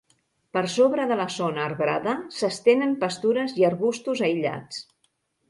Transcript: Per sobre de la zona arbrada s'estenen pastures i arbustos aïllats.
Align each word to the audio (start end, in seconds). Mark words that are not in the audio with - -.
Per 0.55 0.61
sobre 0.75 1.03
de 1.11 1.17
la 1.19 1.27
zona 1.33 1.61
arbrada 1.65 2.15
s'estenen 2.39 2.97
pastures 3.05 3.55
i 3.61 3.69
arbustos 3.71 4.25
aïllats. 4.31 4.83